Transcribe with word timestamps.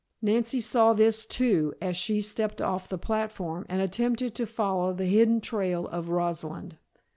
Nancy 0.23 0.59
saw 0.59 0.93
this, 0.93 1.27
too, 1.27 1.75
as 1.79 1.95
she 1.95 2.21
stepped 2.21 2.59
off 2.59 2.89
the 2.89 2.97
platform 2.97 3.67
and 3.69 3.83
attempted 3.83 4.33
to 4.33 4.47
follow 4.47 4.93
the 4.93 5.05
hidden 5.05 5.39
trail 5.41 5.87
of 5.89 6.09
Rosalind. 6.09 6.75